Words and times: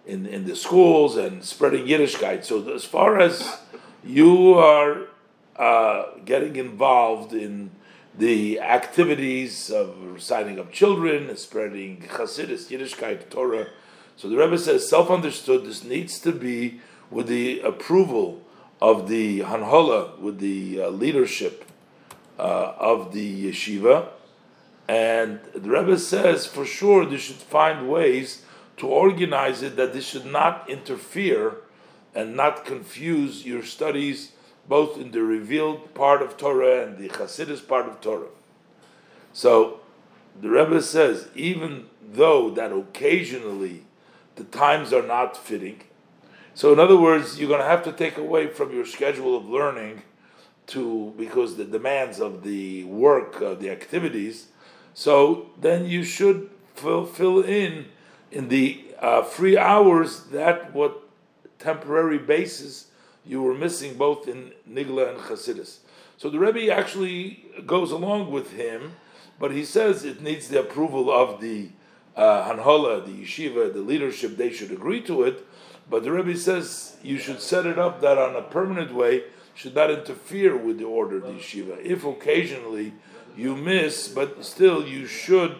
in 0.05 0.25
in 0.25 0.45
the 0.45 0.55
schools 0.55 1.17
and 1.17 1.43
spreading 1.43 1.85
Yiddishkeit. 1.85 2.43
So 2.43 2.69
as 2.73 2.85
far 2.85 3.19
as 3.19 3.57
you 4.03 4.53
are 4.53 5.07
uh, 5.55 6.05
getting 6.25 6.55
involved 6.57 7.33
in 7.33 7.71
the 8.17 8.59
activities 8.59 9.69
of 9.69 10.21
signing 10.21 10.59
up 10.59 10.71
children 10.71 11.35
spreading 11.37 12.01
Hasidus, 12.01 12.69
Yiddishkeit, 12.69 13.29
Torah. 13.29 13.67
So 14.15 14.29
the 14.29 14.37
Rebbe 14.37 14.57
says, 14.57 14.87
self-understood. 14.87 15.65
This 15.65 15.83
needs 15.83 16.19
to 16.19 16.31
be 16.31 16.79
with 17.11 17.27
the 17.27 17.59
approval 17.59 18.41
of 18.81 19.07
the 19.07 19.39
Hanhola 19.41 20.17
with 20.19 20.39
the 20.39 20.81
uh, 20.81 20.89
leadership 20.89 21.65
uh, 22.37 22.73
of 22.77 23.13
the 23.13 23.49
yeshiva. 23.51 24.09
And 24.87 25.39
the 25.53 25.69
Rebbe 25.69 25.97
says 25.97 26.45
for 26.45 26.65
sure 26.65 27.05
they 27.05 27.17
should 27.17 27.37
find 27.37 27.89
ways 27.89 28.43
to 28.77 28.87
organize 28.87 29.61
it 29.61 29.75
that 29.77 29.93
this 29.93 30.05
should 30.05 30.25
not 30.25 30.69
interfere 30.69 31.55
and 32.13 32.35
not 32.35 32.65
confuse 32.65 33.45
your 33.45 33.63
studies 33.63 34.33
both 34.67 34.97
in 34.97 35.11
the 35.11 35.21
revealed 35.21 35.93
part 35.93 36.21
of 36.21 36.37
Torah 36.37 36.85
and 36.85 36.97
the 36.97 37.09
Hasidus 37.09 37.65
part 37.65 37.87
of 37.87 38.01
Torah. 38.01 38.27
So 39.33 39.79
the 40.39 40.49
Rebbe 40.49 40.81
says, 40.81 41.29
even 41.35 41.85
though 42.01 42.49
that 42.51 42.71
occasionally 42.71 43.83
the 44.35 44.43
times 44.43 44.91
are 44.91 45.05
not 45.05 45.37
fitting, 45.37 45.81
so, 46.55 46.71
in 46.71 46.79
other 46.79 46.95
words, 46.95 47.37
you're 47.37 47.49
going 47.49 47.59
to 47.59 47.67
have 47.67 47.83
to 47.83 47.91
take 47.91 48.17
away 48.17 48.47
from 48.47 48.73
your 48.73 48.85
schedule 48.85 49.35
of 49.35 49.45
learning 49.45 50.01
to 50.67 51.13
because 51.17 51.57
the 51.57 51.65
demands 51.65 52.19
of 52.19 52.43
the 52.43 52.85
work, 52.85 53.41
uh, 53.41 53.55
the 53.55 53.69
activities. 53.69 54.47
So 54.93 55.49
then 55.59 55.85
you 55.85 56.03
should 56.03 56.49
fill, 56.73 57.05
fill 57.05 57.41
in 57.41 57.87
in 58.31 58.47
the 58.47 58.85
uh, 58.99 59.23
free 59.23 59.57
hours 59.57 60.25
that 60.27 60.73
what 60.73 61.03
temporary 61.59 62.17
basis 62.17 62.87
you 63.25 63.41
were 63.41 63.53
missing 63.53 63.95
both 63.95 64.27
in 64.27 64.53
Nigla 64.69 65.09
and 65.09 65.19
Chasidis. 65.19 65.79
So 66.17 66.29
the 66.29 66.39
Rebbe 66.39 66.73
actually 66.73 67.45
goes 67.65 67.91
along 67.91 68.31
with 68.31 68.53
him, 68.53 68.93
but 69.39 69.51
he 69.51 69.65
says 69.65 70.05
it 70.05 70.21
needs 70.21 70.47
the 70.47 70.61
approval 70.61 71.11
of 71.11 71.41
the 71.41 71.69
uh, 72.15 72.49
Hanhola, 72.49 73.05
the 73.05 73.25
yeshiva, 73.25 73.73
the 73.73 73.81
leadership. 73.81 74.37
They 74.37 74.51
should 74.51 74.71
agree 74.71 75.01
to 75.01 75.23
it. 75.23 75.45
But 75.89 76.03
the 76.03 76.11
Rebbe 76.11 76.37
says 76.37 76.97
you 77.03 77.17
should 77.17 77.41
set 77.41 77.65
it 77.65 77.77
up 77.77 78.01
that 78.01 78.17
on 78.17 78.35
a 78.35 78.41
permanent 78.41 78.93
way 78.93 79.23
should 79.53 79.75
not 79.75 79.91
interfere 79.91 80.57
with 80.57 80.77
the 80.77 80.85
order 80.85 81.17
of 81.17 81.23
the 81.23 81.29
yeshiva. 81.29 81.79
If 81.83 82.03
occasionally 82.03 82.93
you 83.37 83.55
miss, 83.55 84.07
but 84.07 84.43
still 84.43 84.85
you 84.85 85.05
should 85.05 85.57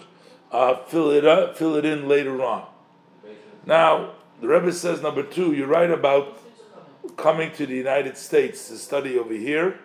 uh, 0.52 0.76
fill 0.86 1.12
it 1.12 1.26
up, 1.26 1.58
fill 1.58 1.76
it 1.76 1.86
in 1.86 2.08
later 2.08 2.42
on. 2.42 2.66
Now 3.66 4.12
the 4.42 4.48
Rebbe 4.48 4.74
says 4.74 5.02
number 5.02 5.24
two, 5.24 5.54
you're 5.54 5.68
right 5.68 5.92
about 5.92 6.40
coming 7.18 7.52
to 7.54 7.66
the 7.66 7.76
United 7.76 8.18
States 8.18 8.68
to 8.68 8.78
study 8.78 9.18
over 9.18 9.34
here. 9.34 9.80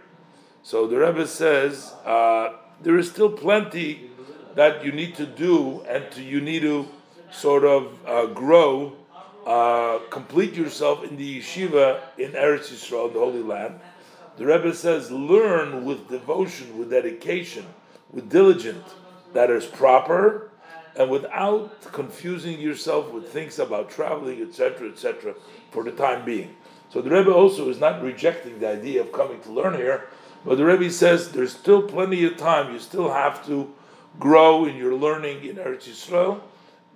So 0.62 0.86
the 0.86 0.98
Rebbe 0.98 1.26
says 1.26 1.92
uh, 2.04 2.54
there 2.82 2.98
is 2.98 3.10
still 3.10 3.30
plenty 3.30 4.10
that 4.54 4.84
you 4.84 4.90
need 4.90 5.14
to 5.16 5.26
do, 5.26 5.82
and 5.82 6.10
to, 6.12 6.22
you 6.22 6.40
need 6.40 6.62
to 6.62 6.88
sort 7.30 7.64
of 7.64 7.96
uh, 8.06 8.26
grow 8.26 8.96
uh, 9.46 10.00
complete 10.10 10.54
yourself 10.54 11.04
in 11.04 11.16
the 11.16 11.40
yeshiva 11.40 12.00
in 12.18 12.32
Eretz 12.32 12.70
Yisrael, 12.70 13.12
the 13.12 13.18
Holy 13.18 13.42
Land. 13.42 13.80
The 14.36 14.46
Rebbe 14.46 14.74
says, 14.74 15.10
learn 15.10 15.84
with 15.84 16.08
devotion, 16.08 16.78
with 16.78 16.90
dedication, 16.90 17.66
with 18.10 18.30
diligence 18.30 18.88
that 19.32 19.50
is 19.50 19.66
proper, 19.66 20.50
and 20.96 21.10
without 21.10 21.80
confusing 21.92 22.60
yourself 22.60 23.10
with 23.12 23.28
things 23.28 23.58
about 23.58 23.90
traveling, 23.90 24.42
etc., 24.42 24.90
etc., 24.90 25.34
for 25.70 25.84
the 25.84 25.92
time 25.92 26.24
being. 26.24 26.56
So 26.90 27.00
the 27.00 27.10
Rebbe 27.10 27.32
also 27.32 27.68
is 27.68 27.78
not 27.78 28.02
rejecting 28.02 28.58
the 28.58 28.68
idea 28.68 29.00
of 29.00 29.12
coming 29.12 29.40
to 29.42 29.52
learn 29.52 29.74
here, 29.74 30.08
but 30.44 30.56
the 30.56 30.64
Rebbe 30.64 30.90
says 30.90 31.30
there's 31.30 31.54
still 31.54 31.82
plenty 31.82 32.24
of 32.24 32.36
time. 32.36 32.72
You 32.72 32.78
still 32.78 33.12
have 33.12 33.46
to 33.46 33.72
grow 34.18 34.64
in 34.64 34.76
your 34.76 34.94
learning 34.94 35.44
in 35.44 35.56
Eretz 35.56 35.88
Yisrael 35.88 36.40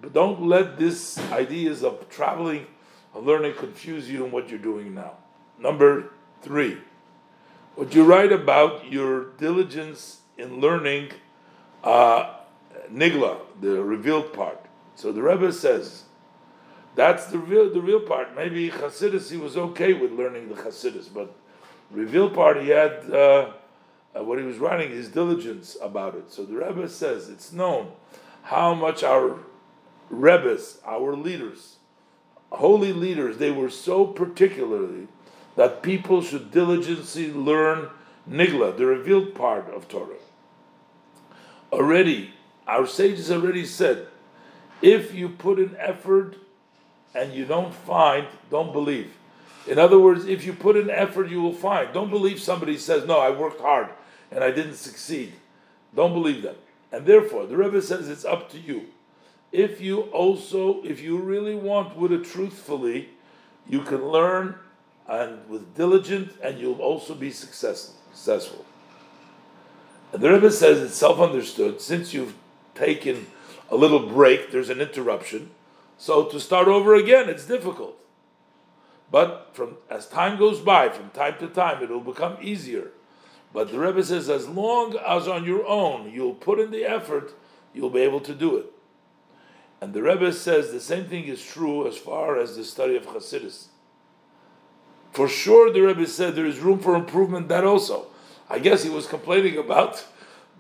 but 0.04 0.12
don't 0.12 0.42
let 0.42 0.76
these 0.76 1.19
ideas 1.32 1.82
of 1.82 2.10
traveling 2.10 2.66
and 3.15 3.25
learning 3.25 3.54
confuse 3.54 4.10
you 4.10 4.22
in 4.26 4.31
what 4.31 4.50
you're 4.50 4.59
doing 4.59 4.94
now. 4.94 5.12
Number 5.59 6.10
three, 6.42 6.76
what 7.75 7.94
you 7.94 8.04
write 8.04 8.31
about 8.31 8.92
your 8.92 9.31
diligence 9.38 10.20
in 10.37 10.60
learning 10.60 11.12
uh, 11.82 12.34
Nigla, 12.92 13.38
the 13.62 13.82
revealed 13.82 14.34
part. 14.34 14.60
So 14.94 15.10
the 15.10 15.22
Rebbe 15.22 15.50
says 15.54 16.04
that's 16.94 17.25
the 17.28 17.38
real 17.38 17.72
the 17.72 17.81
real 17.81 18.00
part. 18.00 18.36
Maybe 18.36 18.69
Hasidus 18.69 19.31
he 19.31 19.38
was 19.38 19.56
okay 19.56 19.94
with 19.94 20.12
learning 20.12 20.50
the 20.50 20.56
Hasidus, 20.56 21.09
but 21.15 21.34
revealed 21.91 22.34
part 22.34 22.60
he 22.60 22.69
had 22.69 23.10
uh, 23.10 23.53
uh, 24.15 24.22
what 24.22 24.38
he 24.38 24.44
was 24.44 24.59
writing 24.59 24.91
his 24.91 25.09
diligence 25.09 25.78
about 25.81 26.15
it. 26.15 26.31
So 26.31 26.44
the 26.44 26.56
Rebbe 26.56 26.91
says 26.91 27.31
it's 27.31 27.53
known 27.53 27.92
how 28.42 28.75
much 28.75 29.03
our 29.03 29.38
Rebbes, 30.10 30.78
our 30.84 31.16
leaders, 31.16 31.76
holy 32.53 32.92
leaders, 32.92 33.38
they 33.38 33.50
were 33.50 33.70
so 33.70 34.06
particularly 34.06 35.09
that 35.56 35.82
people 35.82 36.22
should 36.22 36.50
diligently 36.50 37.32
learn 37.32 37.88
Nigla, 38.28 38.76
the 38.76 38.87
revealed 38.87 39.34
part 39.34 39.69
of 39.69 39.88
Torah. 39.88 40.16
Already, 41.72 42.32
our 42.66 42.87
sages 42.87 43.31
already 43.31 43.66
said, 43.66 44.06
if 44.81 45.15
you 45.15 45.28
put 45.28 45.59
in 45.59 45.76
effort 45.78 46.36
and 47.15 47.32
you 47.32 47.44
don't 47.44 47.75
find, 47.75 48.26
don't 48.50 48.72
believe. 48.72 49.12
In 49.66 49.78
other 49.78 49.98
words, 49.98 50.26
if 50.26 50.44
you 50.44 50.53
put 50.53 50.76
in 50.76 50.91
effort, 50.91 51.31
you 51.31 51.41
will 51.41 51.54
find. 51.54 51.92
Don't 51.92 52.10
believe 52.10 52.41
somebody 52.41 52.76
says, 52.76 53.06
No, 53.06 53.19
I 53.19 53.31
worked 53.31 53.60
hard 53.60 53.88
and 54.31 54.44
I 54.44 54.50
didn't 54.50 54.75
succeed. 54.75 55.32
Don't 55.94 56.12
believe 56.12 56.42
that. 56.42 56.56
And 56.92 57.06
therefore, 57.06 57.47
the 57.47 57.56
Rebbe 57.56 57.81
says 57.81 58.09
it's 58.09 58.25
up 58.25 58.50
to 58.50 58.59
you 58.59 58.86
if 59.54 59.81
you 59.81 60.00
also, 60.10 60.82
if 60.82 61.00
you 61.00 61.16
really 61.16 61.54
want 61.54 61.97
it 62.10 62.25
truthfully, 62.25 63.10
you 63.69 63.82
can 63.82 64.09
learn 64.09 64.56
and 65.06 65.48
with 65.48 65.76
diligence, 65.76 66.32
and 66.42 66.59
you'll 66.59 66.81
also 66.81 67.15
be 67.15 67.31
successful. 67.31 67.94
Successful. 68.12 68.65
And 70.12 70.20
the 70.22 70.32
Rebbe 70.32 70.50
says 70.50 70.81
it's 70.81 70.97
self-understood. 70.97 71.81
Since 71.81 72.12
you've 72.12 72.34
taken 72.75 73.26
a 73.70 73.76
little 73.76 74.09
break, 74.09 74.50
there's 74.50 74.70
an 74.70 74.81
interruption. 74.81 75.50
So 75.98 76.25
to 76.25 76.41
start 76.41 76.66
over 76.66 76.94
again, 76.94 77.28
it's 77.28 77.47
difficult. 77.47 77.97
But 79.10 79.50
from 79.53 79.76
as 79.88 80.09
time 80.09 80.36
goes 80.36 80.60
by, 80.60 80.88
from 80.88 81.10
time 81.10 81.36
to 81.38 81.47
time, 81.47 81.81
it 81.81 81.91
will 81.91 82.00
become 82.00 82.38
easier. 82.41 82.91
But 83.53 83.71
the 83.71 83.78
Rebbe 83.78 84.03
says, 84.03 84.28
as 84.28 84.48
long 84.48 84.97
as 85.06 85.28
on 85.28 85.45
your 85.45 85.65
own 85.65 86.10
you'll 86.10 86.34
put 86.34 86.59
in 86.59 86.72
the 86.72 86.84
effort, 86.84 87.34
you'll 87.72 87.91
be 87.91 88.01
able 88.01 88.21
to 88.21 88.34
do 88.34 88.56
it. 88.56 88.73
And 89.80 89.92
the 89.92 90.03
Rebbe 90.03 90.32
says 90.32 90.72
the 90.72 90.80
same 90.80 91.04
thing 91.04 91.24
is 91.24 91.44
true 91.44 91.86
as 91.86 91.97
far 91.97 92.38
as 92.38 92.56
the 92.56 92.65
study 92.65 92.97
of 92.97 93.06
Hasidus. 93.06 93.66
For 95.12 95.28
sure, 95.28 95.72
the 95.72 95.82
Rebbe 95.82 96.06
said 96.06 96.34
there 96.34 96.47
is 96.47 96.59
room 96.59 96.78
for 96.78 96.94
improvement. 96.94 97.48
That 97.48 97.65
also, 97.65 98.06
I 98.48 98.59
guess 98.59 98.82
he 98.82 98.91
was 98.91 99.06
complaining 99.06 99.59
about 99.59 100.04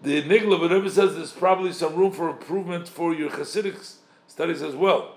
the 0.02 0.22
Nigla, 0.22 0.60
but 0.60 0.68
the 0.68 0.76
Rebbe 0.76 0.90
says 0.90 1.14
there's 1.14 1.32
probably 1.32 1.72
some 1.72 1.96
room 1.96 2.12
for 2.12 2.28
improvement 2.28 2.86
for 2.86 3.14
your 3.14 3.30
Hasidic 3.30 3.96
studies 4.28 4.62
as 4.62 4.74
well. 4.74 5.16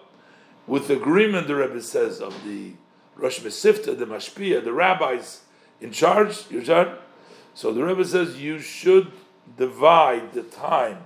With 0.66 0.90
agreement, 0.90 1.48
the 1.48 1.56
Rebbe 1.56 1.82
says 1.82 2.20
of 2.20 2.44
the 2.46 2.74
Rosh 3.16 3.40
Mesivta, 3.40 3.98
the 3.98 4.06
Mashpia, 4.06 4.64
the 4.64 4.74
rabbis 4.74 5.42
in 5.82 5.92
charge, 5.92 6.48
charge. 6.66 6.98
So 7.54 7.74
the 7.74 7.84
Rebbe 7.84 8.06
says 8.06 8.42
you 8.42 8.60
should 8.60 9.12
divide 9.58 10.34
the 10.34 10.44
time 10.44 11.00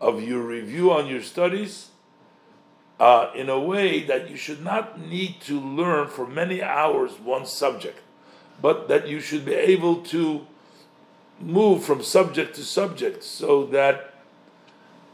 of 0.00 0.22
your 0.22 0.40
review 0.40 0.92
on 0.92 1.06
your 1.06 1.22
studies 1.22 1.88
uh, 3.00 3.30
in 3.34 3.48
a 3.48 3.58
way 3.58 4.02
that 4.02 4.28
you 4.28 4.36
should 4.36 4.62
not 4.62 5.00
need 5.00 5.40
to 5.42 5.60
learn 5.60 6.08
for 6.08 6.26
many 6.26 6.62
hours 6.62 7.12
one 7.12 7.46
subject, 7.46 8.00
but 8.60 8.88
that 8.88 9.06
you 9.06 9.20
should 9.20 9.44
be 9.44 9.54
able 9.54 10.02
to 10.02 10.46
move 11.40 11.84
from 11.84 12.02
subject 12.02 12.56
to 12.56 12.64
subject 12.64 13.22
so 13.22 13.64
that 13.66 14.14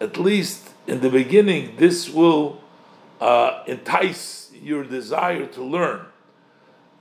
at 0.01 0.17
least 0.17 0.71
in 0.87 1.01
the 1.01 1.11
beginning 1.11 1.75
this 1.77 2.09
will 2.09 2.63
uh, 3.21 3.63
entice 3.67 4.51
your 4.53 4.85
desire 4.85 5.47
to 5.47 5.63
learn. 5.63 6.07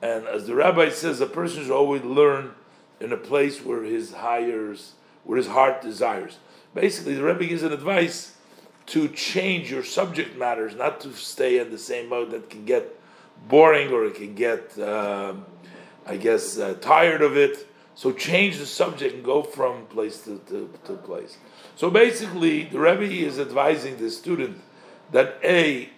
And 0.02 0.28
as 0.28 0.48
the 0.48 0.56
rabbi 0.56 0.90
says, 0.90 1.22
a 1.22 1.26
person 1.26 1.64
should 1.64 1.72
always 1.72 2.04
learn 2.04 2.52
in 3.00 3.14
a 3.14 3.18
place 3.18 3.64
where 3.64 3.84
his 3.84 4.14
hires, 4.14 4.94
where 5.24 5.38
his 5.38 5.48
heart 5.48 5.82
desires. 5.82 6.40
Basically, 6.74 7.16
the 7.16 7.24
rabbi 7.24 7.46
gives 7.46 7.64
an 7.64 7.72
advice 7.72 8.36
to 8.88 9.08
change 9.10 9.72
your 9.72 9.84
subject 9.84 10.38
matters, 10.38 10.76
not 10.76 11.00
to 11.02 11.14
stay 11.14 11.60
in 11.60 11.72
the 11.72 11.78
same 11.78 12.10
mode 12.10 12.32
that 12.32 12.50
can 12.50 12.66
get 12.66 13.00
boring 13.48 13.92
or 13.92 14.06
it 14.06 14.16
can 14.16 14.36
get, 14.36 14.78
uh, 14.78 15.34
I 16.06 16.18
guess, 16.18 16.58
uh, 16.58 16.76
tired 16.76 17.22
of 17.22 17.38
it. 17.38 17.68
So 17.96 18.12
change 18.12 18.58
the 18.58 18.66
subject 18.66 19.16
and 19.16 19.24
go 19.24 19.44
from 19.44 19.86
place 19.86 20.22
to, 20.24 20.40
to, 20.50 20.74
to 20.86 20.94
place. 20.94 21.38
So 21.76 21.90
basically, 21.90 22.64
the 22.64 22.80
Rebbe 22.80 23.04
is 23.04 23.40
advising 23.40 23.98
the 23.98 24.10
student 24.10 24.62
that 25.12 25.40
A, 25.44 25.90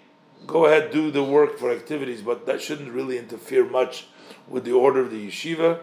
go 0.46 0.66
ahead, 0.66 0.92
do 0.92 1.10
the 1.10 1.24
work 1.24 1.58
for 1.58 1.72
activities, 1.72 2.22
but 2.22 2.46
that 2.46 2.62
shouldn't 2.62 2.92
really 2.92 3.18
interfere 3.18 3.66
much 3.66 4.08
with 4.48 4.66
the 4.66 4.74
order 4.74 5.00
of 5.00 5.12
the 5.12 5.28
yeshiva. 5.28 5.80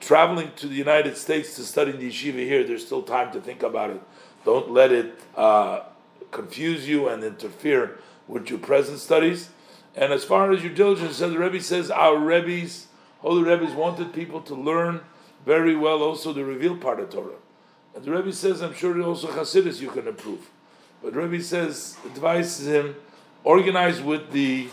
Traveling 0.00 0.52
to 0.56 0.66
the 0.66 0.74
United 0.74 1.16
States 1.16 1.56
to 1.56 1.62
study 1.62 1.92
in 1.92 1.98
the 1.98 2.10
yeshiva 2.10 2.44
here, 2.44 2.64
there's 2.64 2.84
still 2.84 3.02
time 3.02 3.32
to 3.32 3.40
think 3.40 3.62
about 3.62 3.90
it. 3.90 4.02
Don't 4.44 4.70
let 4.70 4.92
it 4.92 5.20
uh, 5.36 5.80
confuse 6.30 6.88
you 6.88 7.08
and 7.08 7.24
interfere 7.24 7.98
with 8.26 8.50
your 8.50 8.58
present 8.58 8.98
studies. 8.98 9.50
And 9.96 10.12
as 10.12 10.24
far 10.24 10.52
as 10.52 10.62
your 10.62 10.72
diligence, 10.72 11.16
says 11.16 11.32
the 11.32 11.38
Rebbe 11.38 11.60
says 11.60 11.90
our 11.90 12.16
Rebbe's, 12.16 12.86
holy 13.20 13.42
Rebbe's 13.42 13.74
wanted 13.74 14.12
people 14.12 14.40
to 14.42 14.54
learn 14.54 15.00
very 15.44 15.74
well 15.74 16.02
also 16.02 16.32
the 16.32 16.44
revealed 16.44 16.80
part 16.80 17.00
of 17.00 17.10
Torah. 17.10 17.36
And 17.94 18.04
the 18.04 18.12
Rebbe 18.12 18.32
says, 18.32 18.62
I'm 18.62 18.74
sure 18.74 19.00
also 19.02 19.28
Hasidus 19.28 19.80
you 19.80 19.90
can 19.90 20.06
improve. 20.06 20.50
But 21.02 21.14
Rebbe 21.14 21.42
says, 21.42 21.96
advises 22.04 22.66
him, 22.66 22.96
organize 23.44 24.00
with 24.00 24.30
the 24.30 24.68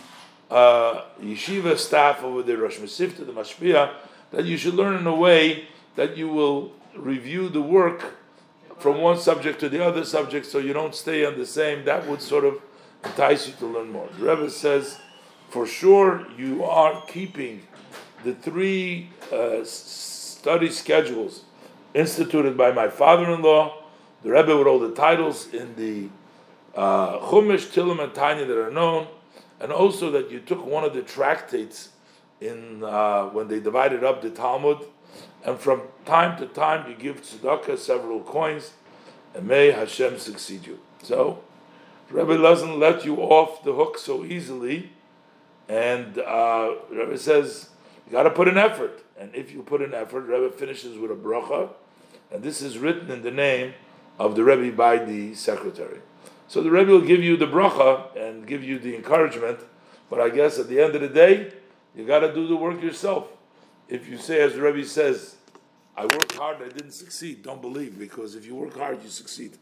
uh, 0.51 1.03
yeshiva 1.21 1.77
staff 1.77 2.23
over 2.23 2.43
there, 2.43 2.57
Rosh 2.57 2.77
Mesivta, 2.77 3.25
the 3.25 3.31
Mashpia, 3.31 3.93
that 4.31 4.45
you 4.45 4.57
should 4.57 4.73
learn 4.73 4.95
in 4.95 5.07
a 5.07 5.15
way 5.15 5.67
that 5.95 6.17
you 6.17 6.27
will 6.27 6.73
review 6.95 7.49
the 7.49 7.61
work 7.61 8.15
from 8.79 9.01
one 9.01 9.19
subject 9.19 9.59
to 9.61 9.69
the 9.69 9.83
other 9.83 10.03
subject 10.05 10.45
so 10.45 10.57
you 10.57 10.73
don't 10.73 10.95
stay 10.95 11.25
on 11.25 11.37
the 11.37 11.45
same. 11.45 11.85
That 11.85 12.07
would 12.07 12.21
sort 12.21 12.45
of 12.45 12.61
entice 13.03 13.47
you 13.47 13.53
to 13.59 13.65
learn 13.65 13.91
more. 13.91 14.09
The 14.17 14.25
Rebbe 14.25 14.49
says, 14.49 14.99
for 15.49 15.65
sure, 15.65 16.27
you 16.37 16.63
are 16.63 17.03
keeping 17.07 17.63
the 18.23 18.33
three 18.33 19.09
uh, 19.31 19.63
study 19.63 20.69
schedules 20.69 21.43
instituted 21.93 22.57
by 22.57 22.71
my 22.71 22.89
father-in-law, 22.89 23.83
the 24.23 24.31
Rebbe 24.31 24.57
with 24.57 24.67
all 24.67 24.79
the 24.79 24.93
titles 24.93 25.53
in 25.53 25.75
the 25.75 26.09
uh, 26.75 27.19
Chumash, 27.19 27.71
Tillim, 27.71 28.03
and 28.03 28.13
Tanya 28.13 28.45
that 28.45 28.57
are 28.57 28.71
known, 28.71 29.07
and 29.59 29.71
also 29.71 30.11
that 30.11 30.29
you 30.29 30.39
took 30.39 30.65
one 30.65 30.83
of 30.83 30.93
the 30.93 31.01
tractates 31.01 31.89
in 32.41 32.83
uh, 32.83 33.27
when 33.29 33.47
they 33.47 33.59
divided 33.59 34.03
up 34.03 34.21
the 34.21 34.29
Talmud, 34.29 34.79
and 35.45 35.59
from 35.59 35.83
time 36.05 36.37
to 36.39 36.47
time 36.47 36.89
you 36.89 36.97
give 36.97 37.21
tzedakah 37.21 37.77
several 37.77 38.21
coins, 38.21 38.73
and 39.33 39.47
may 39.47 39.71
Hashem 39.71 40.17
succeed 40.17 40.65
you. 40.65 40.79
So, 41.03 41.39
Rebbe 42.09 42.37
doesn't 42.37 42.79
let 42.79 43.05
you 43.05 43.17
off 43.17 43.63
the 43.63 43.73
hook 43.73 43.97
so 43.97 44.25
easily, 44.25 44.91
and 45.69 46.17
uh, 46.19 46.75
Rebbe 46.89 47.17
says 47.17 47.69
you 48.05 48.11
got 48.11 48.23
to 48.23 48.29
put 48.29 48.47
an 48.47 48.57
effort. 48.57 49.03
And 49.17 49.33
if 49.33 49.51
you 49.51 49.63
put 49.63 49.81
an 49.81 49.93
effort, 49.93 50.21
Rebbe 50.21 50.51
finishes 50.51 50.97
with 50.97 51.09
a 51.09 51.15
bracha, 51.15 51.69
and 52.31 52.43
this 52.43 52.61
is 52.61 52.77
written 52.77 53.09
in 53.09 53.21
the 53.21 53.31
name 53.31 53.73
of 54.19 54.35
the 54.35 54.43
Rebbe 54.43 54.75
by 54.75 54.97
the 54.97 55.33
secretary. 55.35 55.99
So 56.47 56.61
the 56.61 56.69
Rebbe 56.69 56.91
will 56.91 57.01
give 57.01 57.23
you 57.23 57.37
the 57.37 57.47
bracha 57.47 58.15
and 58.15 58.45
give 58.45 58.63
you 58.63 58.77
the 58.77 58.95
encouragement, 58.95 59.59
but 60.09 60.19
I 60.19 60.29
guess 60.29 60.59
at 60.59 60.67
the 60.67 60.81
end 60.81 60.95
of 60.95 61.01
the 61.01 61.09
day, 61.09 61.53
you 61.95 62.05
got 62.05 62.19
to 62.19 62.33
do 62.33 62.47
the 62.47 62.55
work 62.55 62.81
yourself. 62.81 63.29
If 63.87 64.09
you 64.09 64.17
say, 64.17 64.41
as 64.41 64.53
the 64.55 64.61
Rebbe 64.61 64.85
says, 64.85 65.35
I 65.95 66.05
worked 66.05 66.33
hard, 66.33 66.57
I 66.61 66.69
didn't 66.69 66.91
succeed, 66.91 67.43
don't 67.43 67.61
believe, 67.61 67.97
because 67.99 68.35
if 68.35 68.45
you 68.45 68.55
work 68.55 68.77
hard, 68.77 69.01
you 69.03 69.09
succeed. 69.09 69.51